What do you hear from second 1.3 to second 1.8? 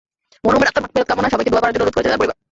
সবাইকে দোয়া করার